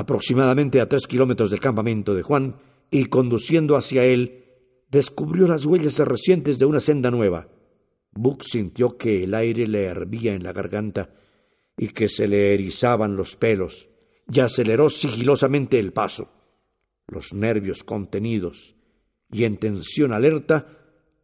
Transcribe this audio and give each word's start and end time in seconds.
aproximadamente 0.00 0.80
a 0.80 0.88
tres 0.88 1.06
kilómetros 1.06 1.50
del 1.50 1.60
campamento 1.60 2.14
de 2.14 2.22
Juan, 2.22 2.56
y 2.90 3.04
conduciendo 3.06 3.76
hacia 3.76 4.04
él, 4.04 4.44
descubrió 4.90 5.46
las 5.46 5.66
huellas 5.66 5.98
recientes 5.98 6.58
de 6.58 6.66
una 6.66 6.80
senda 6.80 7.10
nueva. 7.10 7.48
Buck 8.12 8.42
sintió 8.42 8.96
que 8.96 9.22
el 9.24 9.34
aire 9.34 9.68
le 9.68 9.84
hervía 9.84 10.34
en 10.34 10.42
la 10.42 10.52
garganta 10.52 11.10
y 11.76 11.88
que 11.88 12.08
se 12.08 12.26
le 12.26 12.54
erizaban 12.54 13.16
los 13.16 13.36
pelos, 13.36 13.88
y 14.32 14.40
aceleró 14.40 14.88
sigilosamente 14.88 15.78
el 15.78 15.92
paso. 15.92 16.30
Los 17.06 17.32
nervios 17.32 17.84
contenidos 17.84 18.76
y 19.32 19.44
en 19.44 19.56
tensión 19.56 20.12
alerta 20.12 20.66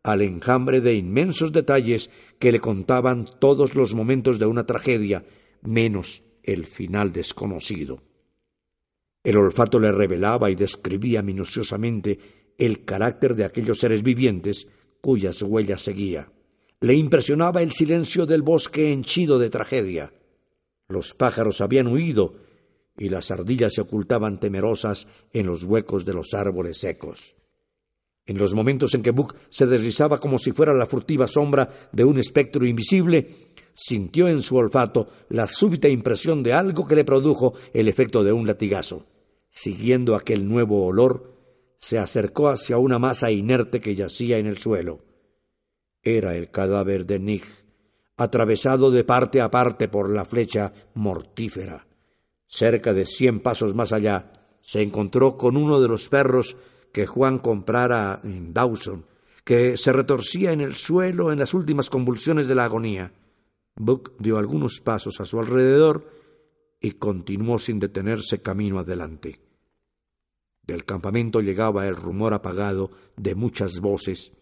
al 0.03 0.23
enjambre 0.23 0.81
de 0.81 0.95
inmensos 0.95 1.51
detalles 1.51 2.11
que 2.39 2.53
le 2.53 2.61
contaban 2.61 3.27
todos 3.41 3.75
los 3.75 3.95
momentos 3.95 4.39
de 4.39 4.47
una 4.47 4.65
tragedia, 4.65 5.25
menos 5.63 6.23
el 6.43 6.65
final 6.65 7.13
desconocido. 7.13 8.03
El 9.27 9.39
olfato 9.39 9.81
le 9.81 9.91
revelaba 9.91 10.53
y 10.53 10.55
describía 10.55 11.21
minuciosamente 11.21 12.17
el 12.57 12.85
carácter 12.85 13.35
de 13.35 13.45
aquellos 13.45 13.81
seres 13.81 14.05
vivientes 14.05 14.69
cuyas 15.01 15.43
huellas 15.43 15.83
seguía. 15.83 16.31
Le 16.81 16.95
impresionaba 16.95 17.61
el 17.61 17.73
silencio 17.73 18.25
del 18.25 18.43
bosque 18.43 18.93
henchido 18.93 19.41
de 19.41 19.51
tragedia. 19.51 20.13
Los 20.87 21.13
pájaros 21.15 21.61
habían 21.61 21.89
huido 21.89 22.37
y 22.97 23.09
las 23.09 23.33
ardillas 23.33 23.75
se 23.75 23.81
ocultaban 23.81 24.39
temerosas 24.39 25.09
en 25.33 25.47
los 25.47 25.65
huecos 25.65 26.05
de 26.05 26.15
los 26.15 26.33
árboles 26.33 26.79
secos. 26.79 27.35
En 28.27 28.39
los 28.39 28.55
momentos 28.55 28.95
en 28.95 29.03
que 29.03 29.11
Buck 29.11 29.35
se 29.51 29.67
deslizaba 29.67 30.21
como 30.21 30.39
si 30.39 30.53
fuera 30.53 30.73
la 30.73 30.87
furtiva 30.87 31.27
sombra 31.27 31.69
de 31.91 32.05
un 32.05 32.21
espectro 32.21 32.65
invisible, 32.65 33.27
sintió 33.75 34.29
en 34.29 34.41
su 34.41 34.55
olfato 34.55 35.09
la 35.31 35.49
súbita 35.49 35.89
impresión 35.89 36.45
de 36.45 36.53
algo 36.53 36.87
que 36.87 36.95
le 36.95 37.05
produjo 37.05 37.55
el 37.75 37.89
efecto 37.89 38.23
de 38.23 38.31
un 38.31 38.47
latigazo. 38.47 39.05
Siguiendo 39.57 40.17
aquel 40.17 40.47
nuevo 40.47 40.85
olor, 40.85 41.33
se 41.79 41.99
acercó 41.99 42.51
hacia 42.51 42.77
una 42.77 42.99
masa 42.99 43.31
inerte 43.31 43.81
que 43.81 43.95
yacía 43.95 44.37
en 44.37 44.45
el 44.45 44.59
suelo. 44.59 45.03
Era 46.03 46.37
el 46.37 46.51
cadáver 46.51 47.07
de 47.07 47.19
Nick, 47.19 47.65
atravesado 48.19 48.91
de 48.91 49.03
parte 49.03 49.41
a 49.41 49.51
parte 49.51 49.89
por 49.89 50.11
la 50.11 50.27
flecha 50.27 50.75
mortífera. 50.93 51.87
Cerca 52.47 52.93
de 52.93 53.07
cien 53.07 53.41
pasos 53.41 53.75
más 53.75 53.95
allá, 53.95 54.31
se 54.61 54.83
encontró 54.83 55.39
con 55.39 55.57
uno 55.57 55.81
de 55.81 55.89
los 55.89 56.11
perros 56.11 56.59
que 56.93 57.07
Juan 57.07 57.39
comprara 57.39 58.21
en 58.25 58.53
Dawson, 58.53 59.07
que 59.43 59.79
se 59.79 59.91
retorcía 59.91 60.53
en 60.53 60.61
el 60.61 60.75
suelo 60.75 61.33
en 61.33 61.39
las 61.39 61.55
últimas 61.55 61.89
convulsiones 61.89 62.47
de 62.47 62.57
la 62.57 62.67
agonía. 62.67 63.11
Buck 63.75 64.19
dio 64.19 64.37
algunos 64.37 64.83
pasos 64.83 65.19
a 65.19 65.25
su 65.25 65.41
alrededor 65.41 66.11
y 66.79 66.93
continuó 66.93 67.59
sin 67.59 67.81
detenerse 67.81 68.43
camino 68.43 68.79
adelante. 68.79 69.46
Del 70.67 70.85
campamento 70.85 71.41
llegaba 71.41 71.87
el 71.87 71.97
rumor 71.97 72.35
apagado 72.35 72.91
de 73.17 73.35
muchas 73.35 73.81
voces 73.81 74.33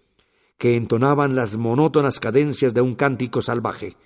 que 0.59 0.77
entonaban 0.77 1.35
las 1.35 1.57
monótonas 1.57 2.21
cadencias 2.21 2.75
de 2.75 2.81
un 2.81 2.95
cántico 2.95 3.43
salvaje. 3.43 3.97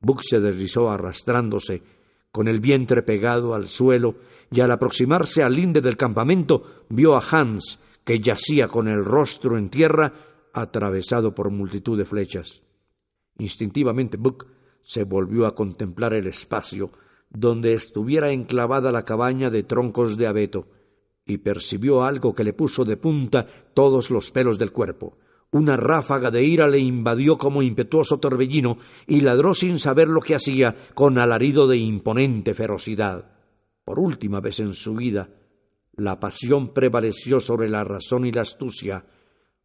Buck 0.00 0.22
se 0.22 0.40
deslizó 0.40 0.90
arrastrándose, 0.90 1.82
con 2.32 2.48
el 2.48 2.60
vientre 2.60 3.02
pegado 3.02 3.54
al 3.54 3.68
suelo, 3.68 4.16
y 4.50 4.60
al 4.60 4.70
aproximarse 4.70 5.42
al 5.42 5.54
linde 5.54 5.80
del 5.80 5.96
campamento 5.96 6.84
vio 6.88 7.16
a 7.16 7.22
Hans 7.30 7.78
que 8.04 8.18
yacía 8.18 8.66
con 8.66 8.88
el 8.88 9.04
rostro 9.04 9.58
en 9.58 9.68
tierra, 9.68 10.12
atravesado 10.52 11.34
por 11.34 11.50
multitud 11.50 11.98
de 11.98 12.04
flechas. 12.04 12.62
Instintivamente 13.38 14.16
Buck 14.16 14.46
se 14.82 15.04
volvió 15.04 15.46
a 15.46 15.54
contemplar 15.54 16.14
el 16.14 16.26
espacio 16.26 16.90
donde 17.28 17.74
estuviera 17.74 18.32
enclavada 18.32 18.90
la 18.90 19.04
cabaña 19.04 19.50
de 19.50 19.62
troncos 19.62 20.16
de 20.16 20.26
abeto, 20.26 20.66
y 21.30 21.38
percibió 21.38 22.02
algo 22.02 22.34
que 22.34 22.44
le 22.44 22.52
puso 22.52 22.84
de 22.84 22.96
punta 22.96 23.46
todos 23.72 24.10
los 24.10 24.30
pelos 24.30 24.58
del 24.58 24.72
cuerpo. 24.72 25.16
Una 25.52 25.76
ráfaga 25.76 26.30
de 26.30 26.44
ira 26.44 26.68
le 26.68 26.78
invadió 26.78 27.36
como 27.36 27.62
impetuoso 27.62 28.18
torbellino 28.18 28.78
y 29.06 29.20
ladró 29.20 29.52
sin 29.54 29.78
saber 29.78 30.08
lo 30.08 30.20
que 30.20 30.34
hacía, 30.34 30.76
con 30.94 31.18
alarido 31.18 31.66
de 31.66 31.76
imponente 31.76 32.54
ferocidad. 32.54 33.32
Por 33.84 33.98
última 33.98 34.40
vez 34.40 34.60
en 34.60 34.74
su 34.74 34.94
vida, 34.94 35.28
la 35.96 36.20
pasión 36.20 36.72
prevaleció 36.72 37.40
sobre 37.40 37.68
la 37.68 37.82
razón 37.82 38.26
y 38.26 38.32
la 38.32 38.42
astucia, 38.42 39.04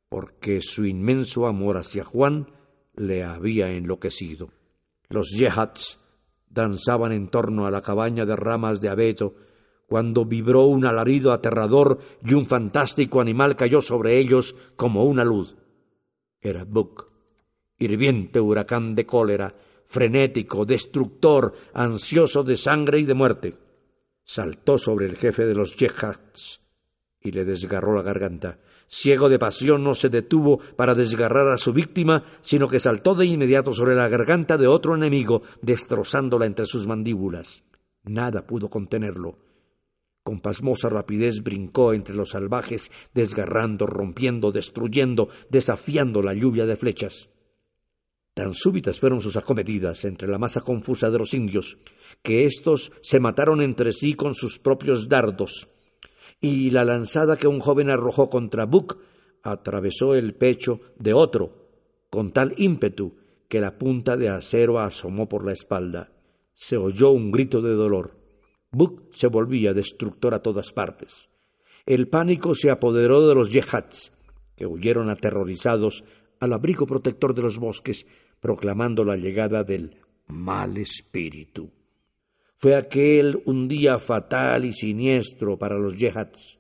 porque 0.09 0.59
su 0.61 0.85
inmenso 0.85 1.45
amor 1.45 1.77
hacia 1.77 2.03
Juan 2.03 2.47
le 2.95 3.23
había 3.23 3.69
enloquecido. 3.69 4.49
Los 5.09 5.29
yehats 5.29 5.99
danzaban 6.49 7.11
en 7.11 7.27
torno 7.29 7.67
a 7.67 7.71
la 7.71 7.81
cabaña 7.81 8.25
de 8.25 8.35
ramas 8.35 8.81
de 8.81 8.89
abeto, 8.89 9.35
cuando 9.87 10.25
vibró 10.25 10.63
un 10.63 10.85
alarido 10.85 11.31
aterrador 11.31 11.99
y 12.23 12.33
un 12.33 12.45
fantástico 12.45 13.21
animal 13.21 13.55
cayó 13.55 13.81
sobre 13.81 14.17
ellos 14.17 14.55
como 14.75 15.05
una 15.05 15.23
luz. 15.23 15.55
Era 16.41 16.63
Buck, 16.65 17.11
hirviente 17.77 18.39
huracán 18.39 18.95
de 18.95 19.05
cólera, 19.05 19.55
frenético, 19.85 20.65
destructor, 20.65 21.53
ansioso 21.73 22.43
de 22.43 22.57
sangre 22.57 22.99
y 22.99 23.03
de 23.03 23.13
muerte 23.13 23.65
saltó 24.25 24.77
sobre 24.77 25.05
el 25.05 25.15
jefe 25.15 25.45
de 25.45 25.53
los 25.53 25.75
yehats 25.77 26.61
y 27.21 27.31
le 27.31 27.45
desgarró 27.45 27.95
la 27.95 28.01
garganta. 28.01 28.59
Ciego 28.87 29.29
de 29.29 29.39
pasión 29.39 29.83
no 29.83 29.93
se 29.93 30.09
detuvo 30.09 30.59
para 30.75 30.93
desgarrar 30.93 31.47
a 31.47 31.57
su 31.57 31.73
víctima, 31.73 32.23
sino 32.41 32.67
que 32.67 32.79
saltó 32.79 33.15
de 33.15 33.25
inmediato 33.25 33.73
sobre 33.73 33.95
la 33.95 34.09
garganta 34.09 34.57
de 34.57 34.67
otro 34.67 34.95
enemigo, 34.95 35.41
destrozándola 35.61 36.45
entre 36.45 36.65
sus 36.65 36.85
mandíbulas. 36.87 37.63
Nada 38.03 38.45
pudo 38.45 38.69
contenerlo. 38.69 39.39
Con 40.25 40.41
pasmosa 40.41 40.89
rapidez 40.89 41.43
brincó 41.43 41.93
entre 41.93 42.15
los 42.15 42.31
salvajes, 42.31 42.91
desgarrando, 43.13 43.85
rompiendo, 43.85 44.51
destruyendo, 44.51 45.29
desafiando 45.51 46.23
la 46.23 46.33
lluvia 46.33 46.65
de 46.65 46.75
flechas. 46.75 47.29
Tan 48.33 48.55
súbitas 48.55 48.99
fueron 48.99 49.21
sus 49.21 49.37
acometidas 49.37 50.03
entre 50.03 50.27
la 50.27 50.39
masa 50.39 50.61
confusa 50.61 51.11
de 51.11 51.19
los 51.19 51.35
indios, 51.35 51.77
que 52.23 52.45
éstos 52.45 52.91
se 53.03 53.19
mataron 53.19 53.61
entre 53.61 53.91
sí 53.91 54.15
con 54.15 54.33
sus 54.33 54.57
propios 54.57 55.07
dardos, 55.09 55.69
y 56.41 56.71
la 56.71 56.85
lanzada 56.85 57.37
que 57.37 57.47
un 57.47 57.59
joven 57.59 57.91
arrojó 57.91 58.27
contra 58.27 58.65
Buck 58.65 58.97
atravesó 59.43 60.15
el 60.15 60.33
pecho 60.33 60.79
de 60.97 61.13
otro, 61.13 61.69
con 62.09 62.31
tal 62.31 62.55
ímpetu 62.57 63.15
que 63.47 63.61
la 63.61 63.77
punta 63.77 64.17
de 64.17 64.29
acero 64.29 64.79
asomó 64.79 65.29
por 65.29 65.45
la 65.45 65.53
espalda. 65.53 66.11
Se 66.55 66.77
oyó 66.77 67.11
un 67.11 67.29
grito 67.29 67.61
de 67.61 67.73
dolor. 67.73 68.24
Buck 68.75 69.13
se 69.13 69.27
volvía 69.27 69.73
destructor 69.73 70.33
a 70.33 70.41
todas 70.41 70.73
partes. 70.73 71.29
El 71.85 72.09
pánico 72.09 72.53
se 72.53 72.69
apoderó 72.69 73.25
de 73.25 73.33
los 73.33 73.53
yehats, 73.53 74.11
que 74.57 74.65
huyeron 74.65 75.09
aterrorizados 75.09 76.03
al 76.41 76.51
abrigo 76.51 76.85
protector 76.85 77.33
de 77.33 77.41
los 77.41 77.57
bosques, 77.57 78.05
proclamando 78.41 79.05
la 79.05 79.15
llegada 79.15 79.63
del 79.63 79.95
mal 80.27 80.75
espíritu. 80.75 81.71
Fue 82.57 82.75
aquel 82.75 83.41
un 83.45 83.69
día 83.69 83.97
fatal 83.97 84.65
y 84.65 84.73
siniestro 84.73 85.57
para 85.57 85.77
los 85.77 85.97
yehads. 85.97 86.59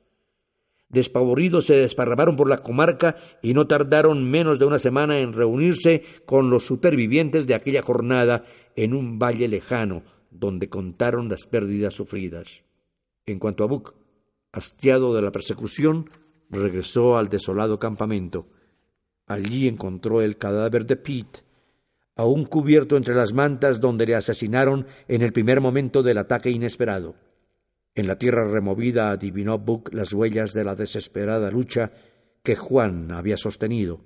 Despavoridos 0.87 1.65
se 1.65 1.75
desparramaron 1.75 2.37
por 2.37 2.47
la 2.47 2.59
comarca 2.59 3.17
y 3.41 3.53
no 3.53 3.67
tardaron 3.67 4.23
menos 4.23 4.57
de 4.57 4.63
una 4.63 4.79
semana 4.79 5.19
en 5.19 5.33
reunirse 5.33 6.03
con 6.25 6.49
los 6.49 6.65
supervivientes 6.65 7.45
de 7.45 7.55
aquella 7.55 7.81
jornada 7.81 8.45
en 8.77 8.93
un 8.93 9.19
valle 9.19 9.49
lejano, 9.49 10.03
donde 10.39 10.69
contaron 10.69 11.29
las 11.29 11.45
pérdidas 11.47 11.93
sufridas. 11.93 12.63
En 13.25 13.39
cuanto 13.39 13.63
a 13.63 13.67
Buck, 13.67 13.95
hastiado 14.51 15.13
de 15.13 15.21
la 15.21 15.31
persecución, 15.31 16.09
regresó 16.49 17.17
al 17.17 17.29
desolado 17.29 17.79
campamento. 17.79 18.45
Allí 19.27 19.67
encontró 19.67 20.21
el 20.21 20.37
cadáver 20.37 20.85
de 20.85 20.95
Pete, 20.95 21.39
aún 22.15 22.45
cubierto 22.45 22.97
entre 22.97 23.15
las 23.15 23.33
mantas 23.33 23.79
donde 23.79 24.05
le 24.05 24.15
asesinaron 24.15 24.87
en 25.07 25.21
el 25.21 25.33
primer 25.33 25.59
momento 25.61 26.03
del 26.03 26.17
ataque 26.17 26.49
inesperado. 26.49 27.15
En 27.95 28.07
la 28.07 28.17
tierra 28.17 28.45
removida 28.45 29.11
adivinó 29.11 29.57
Buck 29.57 29.93
las 29.93 30.13
huellas 30.13 30.53
de 30.53 30.63
la 30.63 30.75
desesperada 30.75 31.49
lucha 31.49 31.91
que 32.43 32.55
Juan 32.55 33.11
había 33.11 33.37
sostenido, 33.37 34.01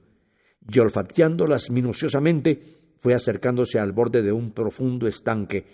y 0.68 0.80
olfateándolas 0.80 1.72
minuciosamente 1.72 2.80
fue 3.00 3.14
acercándose 3.14 3.80
al 3.80 3.92
borde 3.92 4.22
de 4.22 4.32
un 4.32 4.52
profundo 4.52 5.08
estanque, 5.08 5.66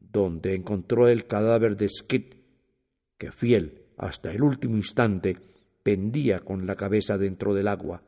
donde 0.00 0.54
encontró 0.54 1.08
el 1.08 1.26
cadáver 1.26 1.76
de 1.76 1.88
Skid, 1.88 2.34
que 3.18 3.32
fiel 3.32 3.82
hasta 3.96 4.32
el 4.32 4.42
último 4.42 4.76
instante 4.76 5.36
pendía 5.82 6.40
con 6.40 6.66
la 6.66 6.74
cabeza 6.74 7.18
dentro 7.18 7.54
del 7.54 7.68
agua 7.68 8.02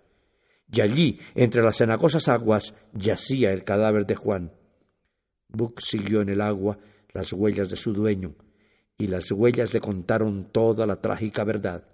y 0.73 0.81
allí, 0.81 1.21
entre 1.35 1.63
las 1.63 1.77
cenagosas 1.77 2.29
aguas, 2.29 2.75
yacía 2.95 3.53
el 3.53 3.63
cadáver 3.63 4.07
de 4.07 4.15
Juan. 4.15 4.53
Buck 5.49 5.81
siguió 5.81 6.23
en 6.23 6.31
el 6.31 6.41
agua 6.41 6.79
las 7.13 7.33
huellas 7.35 7.69
de 7.69 7.77
su 7.77 7.93
dueño, 7.93 8.35
y 8.97 9.09
las 9.09 9.31
huellas 9.31 9.75
le 9.75 9.81
contaron 9.81 10.49
toda 10.51 10.87
la 10.87 11.03
trágica 11.03 11.45
verdad. 11.45 11.85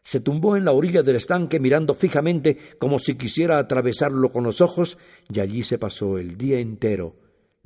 Se 0.00 0.20
tumbó 0.20 0.56
en 0.56 0.64
la 0.64 0.72
orilla 0.72 1.02
del 1.02 1.16
estanque 1.16 1.60
mirando 1.60 1.92
fijamente 1.92 2.56
como 2.78 2.98
si 2.98 3.16
quisiera 3.16 3.58
atravesarlo 3.58 4.32
con 4.32 4.44
los 4.44 4.62
ojos, 4.62 4.96
y 5.28 5.40
allí 5.40 5.62
se 5.62 5.76
pasó 5.76 6.16
el 6.16 6.38
día 6.38 6.58
entero, 6.58 7.16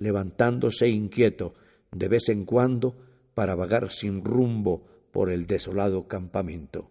levantándose 0.01 0.89
inquieto 0.89 1.55
de 1.93 2.09
vez 2.09 2.29
en 2.29 2.45
cuando 2.45 2.97
para 3.35 3.55
vagar 3.55 3.91
sin 3.91 4.25
rumbo 4.25 4.87
por 5.13 5.31
el 5.31 5.47
desolado 5.47 6.09
campamento. 6.09 6.91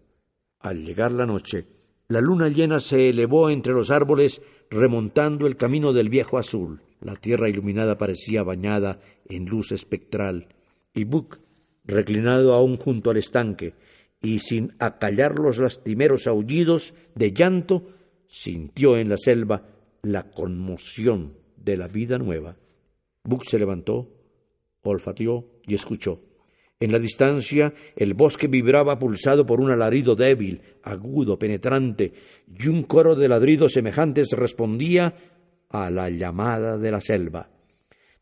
Al 0.60 0.84
llegar 0.84 1.12
la 1.12 1.26
noche, 1.26 1.66
la 2.08 2.20
luna 2.20 2.48
llena 2.48 2.80
se 2.80 3.08
elevó 3.08 3.50
entre 3.50 3.72
los 3.72 3.90
árboles 3.90 4.42
remontando 4.70 5.46
el 5.46 5.56
camino 5.56 5.92
del 5.92 6.08
viejo 6.08 6.38
azul. 6.38 6.82
La 7.00 7.16
tierra 7.16 7.48
iluminada 7.48 7.96
parecía 7.96 8.42
bañada 8.42 9.00
en 9.26 9.46
luz 9.46 9.72
espectral, 9.72 10.48
y 10.92 11.04
Buck, 11.04 11.38
reclinado 11.84 12.52
aún 12.52 12.76
junto 12.76 13.10
al 13.10 13.16
estanque, 13.16 13.74
y 14.20 14.40
sin 14.40 14.74
acallar 14.78 15.38
los 15.38 15.58
lastimeros 15.58 16.26
aullidos 16.26 16.94
de 17.14 17.32
llanto, 17.32 17.84
sintió 18.26 18.98
en 18.98 19.08
la 19.08 19.16
selva 19.16 19.66
la 20.02 20.30
conmoción 20.30 21.34
de 21.56 21.76
la 21.76 21.88
vida 21.88 22.18
nueva. 22.18 22.56
Buck 23.24 23.44
se 23.44 23.58
levantó, 23.58 24.08
olfateó 24.82 25.46
y 25.66 25.74
escuchó. 25.74 26.20
En 26.78 26.92
la 26.92 26.98
distancia 26.98 27.74
el 27.94 28.14
bosque 28.14 28.48
vibraba 28.48 28.98
pulsado 28.98 29.44
por 29.44 29.60
un 29.60 29.70
alarido 29.70 30.16
débil, 30.16 30.62
agudo, 30.82 31.38
penetrante, 31.38 32.12
y 32.58 32.68
un 32.68 32.84
coro 32.84 33.14
de 33.14 33.28
ladridos 33.28 33.74
semejantes 33.74 34.30
respondía 34.32 35.14
a 35.68 35.90
la 35.90 36.08
llamada 36.08 36.78
de 36.78 36.90
la 36.90 37.02
selva. 37.02 37.50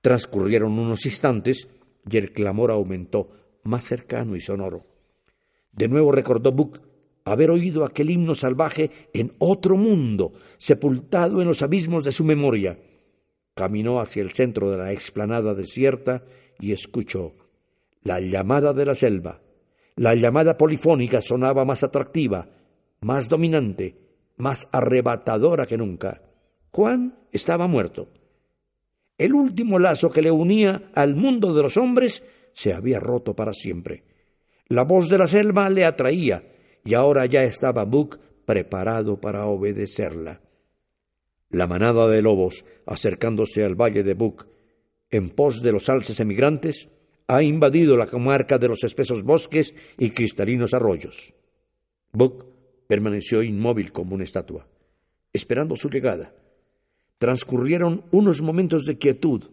Transcurrieron 0.00 0.76
unos 0.78 1.06
instantes 1.06 1.68
y 2.10 2.16
el 2.16 2.32
clamor 2.32 2.72
aumentó, 2.72 3.30
más 3.62 3.84
cercano 3.84 4.34
y 4.34 4.40
sonoro. 4.40 4.84
De 5.72 5.86
nuevo 5.86 6.10
recordó 6.10 6.50
Buck 6.50 6.80
haber 7.24 7.50
oído 7.50 7.84
aquel 7.84 8.10
himno 8.10 8.34
salvaje 8.34 8.90
en 9.12 9.34
otro 9.38 9.76
mundo, 9.76 10.32
sepultado 10.56 11.40
en 11.40 11.48
los 11.48 11.62
abismos 11.62 12.04
de 12.04 12.12
su 12.12 12.24
memoria. 12.24 12.78
Caminó 13.58 13.98
hacia 14.00 14.22
el 14.22 14.30
centro 14.30 14.70
de 14.70 14.76
la 14.76 14.92
explanada 14.92 15.52
desierta 15.52 16.22
y 16.60 16.70
escuchó 16.70 17.34
la 18.04 18.20
llamada 18.20 18.72
de 18.72 18.86
la 18.86 18.94
selva. 18.94 19.40
La 19.96 20.14
llamada 20.14 20.56
polifónica 20.56 21.20
sonaba 21.20 21.64
más 21.64 21.82
atractiva, 21.82 22.48
más 23.00 23.28
dominante, 23.28 23.96
más 24.36 24.68
arrebatadora 24.70 25.66
que 25.66 25.76
nunca. 25.76 26.22
Juan 26.70 27.18
estaba 27.32 27.66
muerto. 27.66 28.06
El 29.18 29.34
último 29.34 29.80
lazo 29.80 30.08
que 30.08 30.22
le 30.22 30.30
unía 30.30 30.92
al 30.94 31.16
mundo 31.16 31.52
de 31.52 31.64
los 31.64 31.76
hombres 31.76 32.22
se 32.52 32.72
había 32.72 33.00
roto 33.00 33.34
para 33.34 33.52
siempre. 33.52 34.04
La 34.68 34.84
voz 34.84 35.08
de 35.08 35.18
la 35.18 35.26
selva 35.26 35.68
le 35.68 35.84
atraía, 35.84 36.44
y 36.84 36.94
ahora 36.94 37.26
ya 37.26 37.42
estaba 37.42 37.84
Buck 37.84 38.20
preparado 38.46 39.20
para 39.20 39.46
obedecerla. 39.46 40.42
La 41.50 41.66
manada 41.66 42.06
de 42.08 42.20
lobos, 42.20 42.64
acercándose 42.86 43.64
al 43.64 43.74
valle 43.74 44.02
de 44.02 44.14
Buck, 44.14 44.46
en 45.10 45.30
pos 45.30 45.62
de 45.62 45.72
los 45.72 45.88
alces 45.88 46.20
emigrantes, 46.20 46.90
ha 47.26 47.42
invadido 47.42 47.96
la 47.96 48.06
comarca 48.06 48.58
de 48.58 48.68
los 48.68 48.84
espesos 48.84 49.22
bosques 49.22 49.74
y 49.96 50.10
cristalinos 50.10 50.74
arroyos. 50.74 51.34
Buck 52.12 52.44
permaneció 52.86 53.42
inmóvil 53.42 53.92
como 53.92 54.14
una 54.14 54.24
estatua, 54.24 54.66
esperando 55.32 55.76
su 55.76 55.88
llegada. 55.88 56.34
Transcurrieron 57.18 58.04
unos 58.12 58.42
momentos 58.42 58.84
de 58.84 58.98
quietud. 58.98 59.44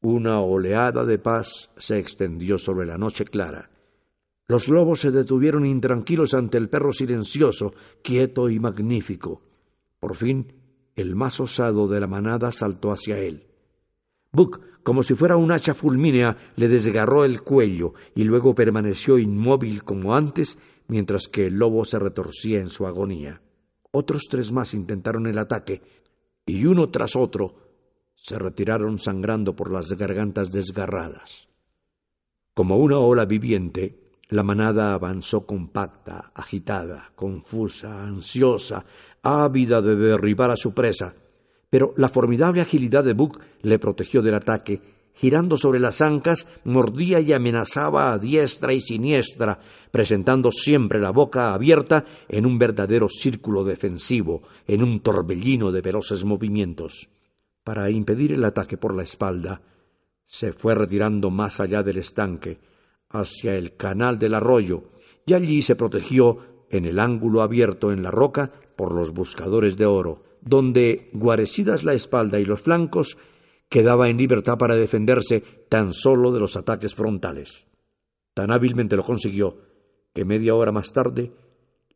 Una 0.00 0.40
oleada 0.40 1.04
de 1.04 1.18
paz 1.18 1.70
se 1.76 1.98
extendió 1.98 2.58
sobre 2.58 2.86
la 2.86 2.98
noche 2.98 3.24
clara. 3.24 3.70
Los 4.48 4.68
lobos 4.68 5.00
se 5.00 5.10
detuvieron 5.10 5.66
intranquilos 5.66 6.34
ante 6.34 6.58
el 6.58 6.68
perro 6.68 6.92
silencioso, 6.92 7.74
quieto 8.02 8.50
y 8.50 8.58
magnífico. 8.58 9.42
Por 10.00 10.16
fin, 10.16 10.59
el 10.96 11.14
más 11.14 11.40
osado 11.40 11.88
de 11.88 12.00
la 12.00 12.06
manada 12.06 12.52
saltó 12.52 12.92
hacia 12.92 13.18
él. 13.18 13.46
Buck, 14.32 14.60
como 14.82 15.02
si 15.02 15.14
fuera 15.14 15.36
un 15.36 15.52
hacha 15.52 15.74
fulmínea, 15.74 16.36
le 16.56 16.68
desgarró 16.68 17.24
el 17.24 17.42
cuello 17.42 17.94
y 18.14 18.24
luego 18.24 18.54
permaneció 18.54 19.18
inmóvil 19.18 19.84
como 19.84 20.14
antes, 20.14 20.58
mientras 20.88 21.28
que 21.28 21.46
el 21.46 21.54
lobo 21.54 21.84
se 21.84 21.98
retorcía 21.98 22.60
en 22.60 22.68
su 22.68 22.86
agonía. 22.86 23.42
Otros 23.92 24.28
tres 24.30 24.52
más 24.52 24.72
intentaron 24.74 25.26
el 25.26 25.38
ataque, 25.38 25.82
y 26.46 26.64
uno 26.66 26.88
tras 26.90 27.16
otro 27.16 27.56
se 28.14 28.38
retiraron 28.38 28.98
sangrando 28.98 29.56
por 29.56 29.72
las 29.72 29.88
gargantas 29.92 30.52
desgarradas. 30.52 31.48
Como 32.54 32.76
una 32.76 32.98
ola 32.98 33.24
viviente, 33.24 34.00
la 34.28 34.42
manada 34.42 34.94
avanzó 34.94 35.44
compacta, 35.44 36.30
agitada, 36.34 37.12
confusa, 37.16 38.04
ansiosa, 38.04 38.84
ávida 39.22 39.82
de 39.82 39.96
derribar 39.96 40.50
a 40.50 40.56
su 40.56 40.72
presa, 40.72 41.14
pero 41.68 41.94
la 41.96 42.08
formidable 42.08 42.60
agilidad 42.60 43.04
de 43.04 43.12
Buck 43.12 43.40
le 43.62 43.78
protegió 43.78 44.22
del 44.22 44.34
ataque. 44.34 45.00
Girando 45.12 45.56
sobre 45.56 45.80
las 45.80 46.00
ancas, 46.00 46.46
mordía 46.64 47.20
y 47.20 47.32
amenazaba 47.32 48.12
a 48.12 48.18
diestra 48.18 48.72
y 48.72 48.80
siniestra, 48.80 49.58
presentando 49.90 50.50
siempre 50.52 51.00
la 51.00 51.10
boca 51.10 51.52
abierta 51.52 52.04
en 52.28 52.46
un 52.46 52.58
verdadero 52.58 53.08
círculo 53.08 53.64
defensivo, 53.64 54.42
en 54.66 54.82
un 54.82 55.00
torbellino 55.00 55.72
de 55.72 55.80
veloces 55.80 56.24
movimientos. 56.24 57.08
Para 57.64 57.90
impedir 57.90 58.32
el 58.32 58.44
ataque 58.44 58.76
por 58.76 58.94
la 58.94 59.02
espalda, 59.02 59.60
se 60.26 60.52
fue 60.52 60.74
retirando 60.74 61.30
más 61.30 61.60
allá 61.60 61.82
del 61.82 61.98
estanque, 61.98 62.60
hacia 63.10 63.56
el 63.56 63.76
canal 63.76 64.18
del 64.18 64.34
arroyo, 64.34 64.84
y 65.26 65.34
allí 65.34 65.60
se 65.60 65.74
protegió 65.74 66.38
en 66.70 66.86
el 66.86 67.00
ángulo 67.00 67.42
abierto 67.42 67.92
en 67.92 68.02
la 68.02 68.12
roca 68.12 68.52
por 68.80 68.94
los 68.94 69.12
buscadores 69.12 69.76
de 69.76 69.84
oro 69.84 70.22
donde, 70.40 71.10
guarecidas 71.12 71.84
la 71.84 71.92
espalda 71.92 72.40
y 72.40 72.46
los 72.46 72.62
flancos, 72.62 73.18
quedaba 73.68 74.08
en 74.08 74.16
libertad 74.16 74.56
para 74.56 74.74
defenderse 74.74 75.42
tan 75.68 75.92
solo 75.92 76.32
de 76.32 76.40
los 76.40 76.56
ataques 76.56 76.94
frontales. 76.94 77.66
Tan 78.32 78.50
hábilmente 78.50 78.96
lo 78.96 79.02
consiguió 79.02 79.58
que 80.14 80.24
media 80.24 80.54
hora 80.54 80.72
más 80.72 80.94
tarde 80.94 81.30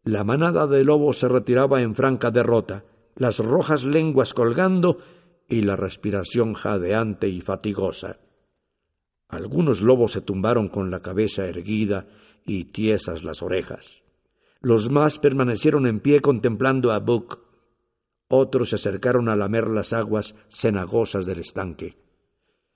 la 0.02 0.25
manada 0.25 0.66
de 0.66 0.84
lobos 0.84 1.16
se 1.16 1.26
retiraba 1.26 1.81
en 1.81 1.94
franca 1.94 2.31
derrota, 2.31 2.84
las 3.16 3.38
rojas 3.38 3.82
lenguas 3.84 4.34
colgando 4.34 4.98
y 5.48 5.62
la 5.62 5.76
respiración 5.76 6.52
jadeante 6.52 7.31
y 7.31 7.40
fatigosa. 7.40 8.19
Algunos 9.31 9.81
lobos 9.81 10.12
se 10.12 10.20
tumbaron 10.20 10.69
con 10.69 10.90
la 10.90 11.00
cabeza 11.00 11.46
erguida 11.46 12.08
y 12.44 12.66
tiesas 12.66 13.25
las 13.25 13.40
orejas. 13.40 14.04
Los 14.64 14.90
más 14.90 15.19
permanecieron 15.19 15.87
en 15.87 16.00
pie 16.00 16.20
contemplando 16.20 16.90
a 16.93 16.99
Buck, 16.99 17.38
otros 18.28 18.70
se 18.70 18.76
acercaron 18.76 19.28
a 19.28 19.37
lamer 19.37 19.69
las 19.69 19.93
aguas 19.93 20.34
cenagosas 20.49 21.26
del 21.26 21.40
estanque. 21.40 21.99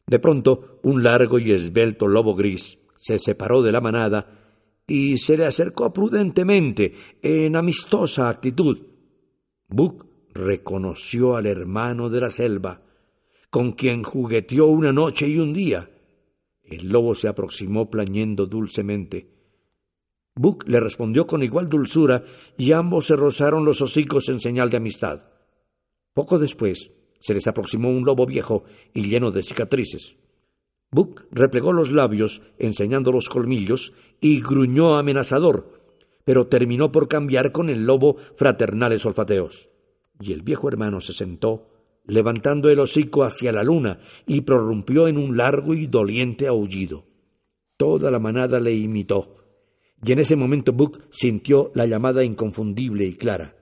De 0.06 0.18
pronto, 0.18 0.80
un 0.82 1.02
largo 1.02 1.38
y 1.38 1.50
esbelto 1.50 2.06
lobo 2.06 2.34
gris 2.34 2.78
se 2.96 3.18
separó 3.18 3.62
de 3.62 3.72
la 3.72 3.80
manada 3.80 4.60
y 4.86 5.16
se 5.16 5.38
le 5.38 5.46
acercó 5.46 5.90
prudentemente, 5.90 6.92
en 7.22 7.56
amistosa 7.56 8.28
actitud. 8.28 8.80
Buck 9.66 10.04
reconoció 10.34 11.36
al 11.36 11.46
hermano 11.46 12.10
de 12.10 12.20
la 12.20 12.30
selva, 12.30 12.82
con 13.48 13.72
quien 13.72 14.02
jugueteó 14.02 14.66
una 14.66 14.92
noche 14.92 15.26
y 15.26 15.38
un 15.38 15.54
día. 15.54 15.90
El 16.64 16.90
lobo 16.90 17.14
se 17.14 17.28
aproximó 17.28 17.88
plañendo 17.88 18.44
dulcemente. 18.44 19.37
Buck 20.38 20.68
le 20.68 20.78
respondió 20.78 21.26
con 21.26 21.42
igual 21.42 21.68
dulzura 21.68 22.22
y 22.56 22.70
ambos 22.70 23.06
se 23.06 23.16
rozaron 23.16 23.64
los 23.64 23.82
hocicos 23.82 24.28
en 24.28 24.40
señal 24.40 24.70
de 24.70 24.76
amistad. 24.76 25.22
Poco 26.14 26.38
después 26.38 26.92
se 27.18 27.34
les 27.34 27.48
aproximó 27.48 27.90
un 27.90 28.04
lobo 28.04 28.24
viejo 28.24 28.62
y 28.94 29.08
lleno 29.08 29.32
de 29.32 29.42
cicatrices. 29.42 30.16
Buck 30.92 31.24
replegó 31.32 31.72
los 31.72 31.90
labios, 31.90 32.40
enseñando 32.56 33.10
los 33.10 33.28
colmillos, 33.28 33.92
y 34.20 34.40
gruñó 34.40 34.96
amenazador, 34.96 35.82
pero 36.24 36.46
terminó 36.46 36.92
por 36.92 37.08
cambiar 37.08 37.50
con 37.50 37.68
el 37.68 37.84
lobo 37.84 38.16
fraternales 38.36 39.04
olfateos. 39.04 39.70
Y 40.20 40.32
el 40.32 40.42
viejo 40.42 40.68
hermano 40.68 41.00
se 41.00 41.12
sentó, 41.12 41.68
levantando 42.06 42.70
el 42.70 42.78
hocico 42.78 43.24
hacia 43.24 43.50
la 43.50 43.64
luna, 43.64 43.98
y 44.24 44.42
prorrumpió 44.42 45.08
en 45.08 45.18
un 45.18 45.36
largo 45.36 45.74
y 45.74 45.88
doliente 45.88 46.46
aullido. 46.46 47.04
Toda 47.76 48.10
la 48.10 48.18
manada 48.18 48.60
le 48.60 48.72
imitó, 48.72 49.37
y 50.04 50.12
en 50.12 50.20
ese 50.20 50.36
momento 50.36 50.72
Buck 50.72 51.02
sintió 51.10 51.70
la 51.74 51.86
llamada 51.86 52.24
inconfundible 52.24 53.04
y 53.04 53.16
clara. 53.16 53.56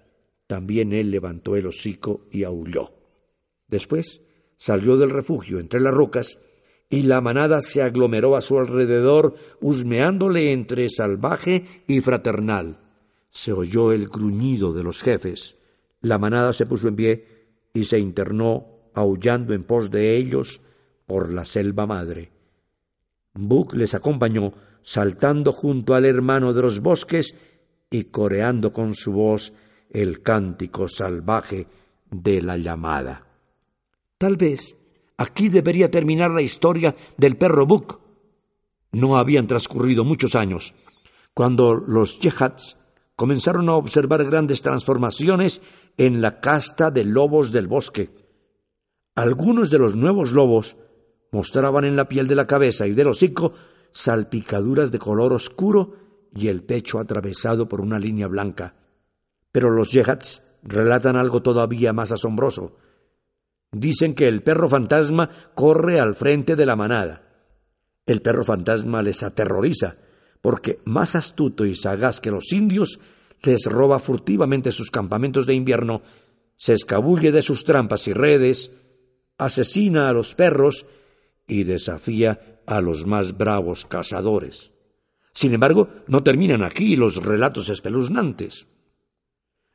También 0.46 0.92
él 0.92 1.10
levantó 1.10 1.56
el 1.56 1.66
hocico 1.66 2.26
y 2.30 2.44
aulló. 2.44 2.94
Después 3.68 4.20
salió 4.56 4.96
del 4.96 5.10
refugio 5.10 5.58
entre 5.58 5.80
las 5.80 5.94
rocas 5.94 6.38
y 6.88 7.02
la 7.02 7.20
manada 7.20 7.60
se 7.60 7.82
aglomeró 7.82 8.36
a 8.36 8.40
su 8.40 8.58
alrededor, 8.58 9.34
husmeándole 9.60 10.52
entre 10.52 10.88
salvaje 10.88 11.82
y 11.88 12.00
fraternal. 12.00 12.78
Se 13.30 13.52
oyó 13.52 13.92
el 13.92 14.08
gruñido 14.08 14.72
de 14.72 14.84
los 14.84 15.02
jefes. 15.02 15.56
La 16.00 16.18
manada 16.18 16.52
se 16.52 16.66
puso 16.66 16.88
en 16.88 16.96
pie 16.96 17.24
y 17.74 17.84
se 17.84 17.98
internó, 17.98 18.90
aullando 18.94 19.52
en 19.52 19.64
pos 19.64 19.90
de 19.90 20.16
ellos, 20.16 20.60
por 21.06 21.32
la 21.32 21.44
selva 21.44 21.86
madre. 21.86 22.30
Buck 23.34 23.74
les 23.74 23.94
acompañó, 23.94 24.52
saltando 24.86 25.50
junto 25.50 25.94
al 25.94 26.04
hermano 26.04 26.52
de 26.52 26.62
los 26.62 26.78
bosques 26.78 27.34
y 27.90 28.04
coreando 28.04 28.72
con 28.72 28.94
su 28.94 29.12
voz 29.12 29.52
el 29.90 30.22
cántico 30.22 30.86
salvaje 30.86 31.66
de 32.08 32.40
la 32.40 32.56
llamada. 32.56 33.26
Tal 34.16 34.36
vez 34.36 34.76
aquí 35.16 35.48
debería 35.48 35.90
terminar 35.90 36.30
la 36.30 36.40
historia 36.40 36.94
del 37.16 37.36
perro 37.36 37.66
Buck, 37.66 38.00
No 38.92 39.18
habían 39.18 39.48
transcurrido 39.48 40.04
muchos 40.04 40.36
años 40.36 40.72
cuando 41.34 41.74
los 41.74 42.20
yehats 42.20 42.78
comenzaron 43.16 43.68
a 43.68 43.74
observar 43.74 44.24
grandes 44.24 44.62
transformaciones 44.62 45.62
en 45.98 46.22
la 46.22 46.38
casta 46.38 46.92
de 46.92 47.04
lobos 47.04 47.50
del 47.50 47.66
bosque. 47.66 48.10
Algunos 49.16 49.68
de 49.68 49.78
los 49.78 49.96
nuevos 49.96 50.30
lobos 50.30 50.76
mostraban 51.32 51.84
en 51.84 51.96
la 51.96 52.08
piel 52.08 52.28
de 52.28 52.36
la 52.36 52.46
cabeza 52.46 52.86
y 52.86 52.92
del 52.92 53.08
hocico 53.08 53.52
salpicaduras 53.96 54.92
de 54.92 54.98
color 54.98 55.32
oscuro 55.32 55.94
y 56.34 56.48
el 56.48 56.62
pecho 56.62 56.98
atravesado 56.98 57.66
por 57.68 57.80
una 57.80 57.98
línea 57.98 58.26
blanca. 58.26 58.74
Pero 59.50 59.70
los 59.70 59.90
yehats 59.90 60.42
relatan 60.62 61.16
algo 61.16 61.40
todavía 61.42 61.94
más 61.94 62.12
asombroso. 62.12 62.76
Dicen 63.72 64.14
que 64.14 64.28
el 64.28 64.42
perro 64.42 64.68
fantasma 64.68 65.30
corre 65.54 65.98
al 65.98 66.14
frente 66.14 66.56
de 66.56 66.66
la 66.66 66.76
manada. 66.76 67.22
El 68.04 68.20
perro 68.20 68.44
fantasma 68.44 69.02
les 69.02 69.22
aterroriza, 69.22 69.96
porque 70.42 70.80
más 70.84 71.16
astuto 71.16 71.64
y 71.64 71.74
sagaz 71.74 72.20
que 72.20 72.30
los 72.30 72.52
indios, 72.52 73.00
les 73.42 73.64
roba 73.64 73.98
furtivamente 73.98 74.72
sus 74.72 74.90
campamentos 74.90 75.46
de 75.46 75.54
invierno, 75.54 76.02
se 76.56 76.74
escabulle 76.74 77.32
de 77.32 77.42
sus 77.42 77.64
trampas 77.64 78.06
y 78.08 78.12
redes, 78.12 78.70
asesina 79.38 80.08
a 80.08 80.12
los 80.12 80.34
perros 80.34 80.86
y 81.46 81.64
desafía 81.64 82.55
a 82.66 82.80
los 82.80 83.06
más 83.06 83.36
bravos 83.36 83.84
cazadores. 83.86 84.72
Sin 85.32 85.52
embargo, 85.52 85.88
no 86.06 86.22
terminan 86.22 86.62
aquí 86.62 86.96
los 86.96 87.22
relatos 87.22 87.68
espeluznantes. 87.68 88.66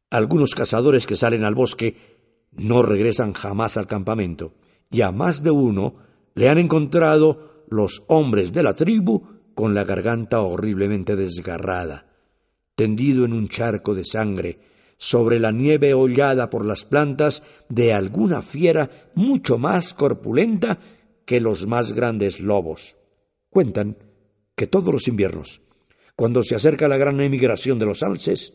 Algunos 0.10 0.56
cazadores 0.56 1.06
que 1.06 1.16
salen 1.16 1.44
al 1.44 1.56
bosque 1.56 1.96
no 2.52 2.82
regresan 2.82 3.34
jamás 3.34 3.78
al 3.78 3.88
campamento, 3.88 4.54
y 4.90 5.02
a 5.02 5.12
más 5.12 5.44
de 5.44 5.52
uno 5.52 5.96
le 6.36 6.50
han 6.50 6.58
encontrado 6.58 7.66
los 7.70 8.04
hombres 8.08 8.52
de 8.52 8.64
la 8.64 8.74
tribu 8.74 9.24
con 9.56 9.74
la 9.74 9.84
garganta 9.84 10.42
horriblemente 10.42 11.16
desgarrada, 11.16 12.08
tendido 12.76 13.26
en 13.26 13.34
un 13.34 13.48
charco 13.48 13.94
de 13.94 14.04
sangre, 14.04 14.60
sobre 14.98 15.40
la 15.40 15.52
nieve 15.52 15.94
hollada 15.94 16.50
por 16.50 16.66
las 16.66 16.86
plantas 16.86 17.42
de 17.70 17.94
alguna 17.94 18.42
fiera 18.42 19.10
mucho 19.16 19.58
más 19.58 19.94
corpulenta 19.94 20.80
que 21.26 21.40
los 21.40 21.68
más 21.68 21.94
grandes 21.94 22.40
lobos. 22.40 22.98
Cuentan 23.50 23.98
que 24.56 24.68
todos 24.68 24.94
los 24.94 25.08
inviernos, 25.08 25.62
cuando 26.16 26.44
se 26.44 26.56
acerca 26.56 26.88
la 26.88 26.98
gran 26.98 27.20
emigración 27.20 27.80
de 27.80 27.86
los 27.86 28.04
alces, 28.04 28.54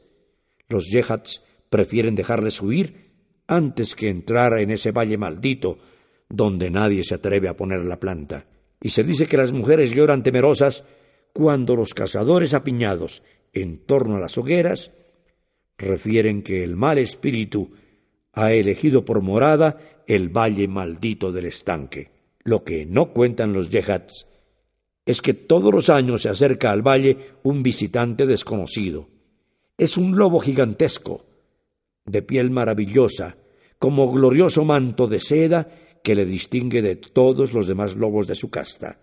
los 0.68 0.88
yehats 0.90 1.42
prefieren 1.70 2.14
dejarles 2.14 2.60
huir 2.60 3.12
antes 3.46 3.94
que 3.94 4.08
entrar 4.08 4.58
en 4.58 4.70
ese 4.70 4.92
valle 4.92 5.18
maldito 5.18 5.78
donde 6.28 6.70
nadie 6.70 7.04
se 7.04 7.14
atreve 7.14 7.48
a 7.48 7.56
poner 7.56 7.84
la 7.84 8.00
planta. 8.00 8.46
Y 8.80 8.90
se 8.90 9.02
dice 9.02 9.26
que 9.26 9.36
las 9.36 9.52
mujeres 9.52 9.94
lloran 9.94 10.22
temerosas 10.22 10.84
cuando 11.32 11.76
los 11.76 11.94
cazadores 11.94 12.54
apiñados 12.54 13.22
en 13.52 13.78
torno 13.84 14.16
a 14.16 14.20
las 14.20 14.38
hogueras 14.38 14.90
refieren 15.78 16.42
que 16.42 16.62
el 16.62 16.76
mal 16.76 16.98
espíritu 16.98 17.72
ha 18.32 18.52
elegido 18.52 19.04
por 19.04 19.22
morada 19.22 20.02
el 20.06 20.28
valle 20.28 20.68
maldito 20.68 21.32
del 21.32 21.46
estanque. 21.46 22.15
Lo 22.46 22.62
que 22.62 22.86
no 22.86 23.12
cuentan 23.12 23.52
los 23.52 23.70
yehats 23.70 24.28
es 25.04 25.20
que 25.20 25.34
todos 25.34 25.74
los 25.74 25.90
años 25.90 26.22
se 26.22 26.28
acerca 26.28 26.70
al 26.70 26.80
valle 26.80 27.34
un 27.42 27.64
visitante 27.64 28.24
desconocido. 28.24 29.08
Es 29.76 29.96
un 29.96 30.16
lobo 30.16 30.38
gigantesco, 30.38 31.26
de 32.04 32.22
piel 32.22 32.52
maravillosa, 32.52 33.36
como 33.80 34.12
glorioso 34.12 34.64
manto 34.64 35.08
de 35.08 35.18
seda 35.18 35.68
que 36.04 36.14
le 36.14 36.24
distingue 36.24 36.82
de 36.82 36.94
todos 36.94 37.52
los 37.52 37.66
demás 37.66 37.96
lobos 37.96 38.28
de 38.28 38.36
su 38.36 38.48
casta. 38.48 39.00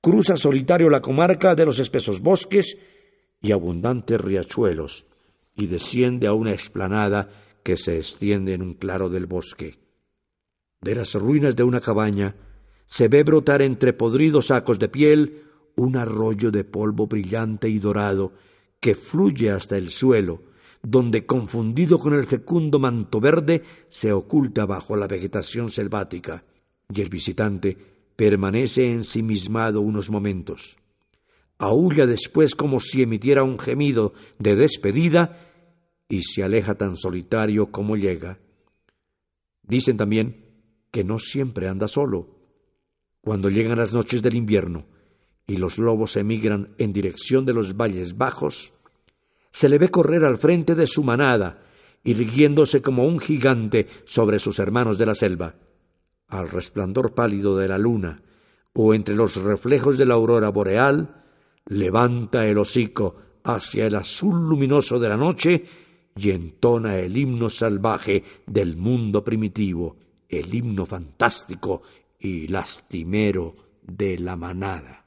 Cruza 0.00 0.38
solitario 0.38 0.88
la 0.88 1.02
comarca 1.02 1.54
de 1.54 1.66
los 1.66 1.80
espesos 1.80 2.22
bosques 2.22 2.78
y 3.42 3.52
abundantes 3.52 4.18
riachuelos, 4.18 5.04
y 5.54 5.66
desciende 5.66 6.28
a 6.28 6.32
una 6.32 6.52
explanada 6.52 7.28
que 7.62 7.76
se 7.76 7.98
extiende 7.98 8.54
en 8.54 8.62
un 8.62 8.72
claro 8.72 9.10
del 9.10 9.26
bosque. 9.26 9.78
De 10.80 10.94
las 10.94 11.12
ruinas 11.12 11.56
de 11.56 11.62
una 11.62 11.82
cabaña 11.82 12.34
se 12.90 13.06
ve 13.06 13.22
brotar 13.22 13.62
entre 13.62 13.92
podridos 13.92 14.48
sacos 14.48 14.80
de 14.80 14.88
piel 14.88 15.44
un 15.76 15.96
arroyo 15.96 16.50
de 16.50 16.64
polvo 16.64 17.06
brillante 17.06 17.68
y 17.68 17.78
dorado 17.78 18.32
que 18.80 18.96
fluye 18.96 19.50
hasta 19.50 19.76
el 19.76 19.90
suelo, 19.90 20.42
donde 20.82 21.24
confundido 21.24 22.00
con 22.00 22.14
el 22.14 22.26
fecundo 22.26 22.80
manto 22.80 23.20
verde 23.20 23.62
se 23.88 24.12
oculta 24.12 24.66
bajo 24.66 24.96
la 24.96 25.06
vegetación 25.06 25.70
selvática, 25.70 26.44
y 26.92 27.00
el 27.00 27.08
visitante 27.08 27.76
permanece 28.16 28.90
ensimismado 28.90 29.80
unos 29.82 30.10
momentos. 30.10 30.76
Aúlla 31.58 32.06
después 32.06 32.56
como 32.56 32.80
si 32.80 33.02
emitiera 33.02 33.44
un 33.44 33.58
gemido 33.58 34.14
de 34.38 34.56
despedida 34.56 35.48
y 36.08 36.22
se 36.22 36.42
aleja 36.42 36.74
tan 36.74 36.96
solitario 36.96 37.70
como 37.70 37.96
llega. 37.96 38.40
Dicen 39.62 39.96
también 39.96 40.44
que 40.90 41.04
no 41.04 41.20
siempre 41.20 41.68
anda 41.68 41.86
solo. 41.86 42.39
Cuando 43.22 43.50
llegan 43.50 43.78
las 43.78 43.92
noches 43.92 44.22
del 44.22 44.34
invierno 44.34 44.86
y 45.46 45.56
los 45.56 45.78
lobos 45.78 46.16
emigran 46.16 46.74
en 46.78 46.92
dirección 46.92 47.44
de 47.44 47.52
los 47.52 47.76
valles 47.76 48.16
bajos, 48.16 48.72
se 49.50 49.68
le 49.68 49.78
ve 49.78 49.88
correr 49.90 50.24
al 50.24 50.38
frente 50.38 50.74
de 50.74 50.86
su 50.86 51.02
manada, 51.02 51.62
irguiéndose 52.04 52.80
como 52.80 53.04
un 53.04 53.18
gigante 53.18 53.88
sobre 54.04 54.38
sus 54.38 54.58
hermanos 54.58 54.96
de 54.96 55.06
la 55.06 55.14
selva. 55.14 55.54
Al 56.28 56.48
resplandor 56.48 57.14
pálido 57.14 57.58
de 57.58 57.68
la 57.68 57.76
luna, 57.76 58.22
o 58.72 58.94
entre 58.94 59.16
los 59.16 59.36
reflejos 59.36 59.98
de 59.98 60.06
la 60.06 60.14
aurora 60.14 60.48
boreal, 60.48 61.22
levanta 61.66 62.46
el 62.46 62.58
hocico 62.58 63.16
hacia 63.44 63.86
el 63.86 63.96
azul 63.96 64.48
luminoso 64.48 64.98
de 64.98 65.08
la 65.08 65.16
noche 65.16 65.64
y 66.16 66.30
entona 66.30 66.98
el 66.98 67.16
himno 67.16 67.50
salvaje 67.50 68.22
del 68.46 68.76
mundo 68.76 69.24
primitivo, 69.24 69.96
el 70.28 70.54
himno 70.54 70.86
fantástico 70.86 71.82
y 72.20 72.48
lastimero 72.48 73.56
de 73.82 74.18
la 74.18 74.36
manada. 74.36 75.06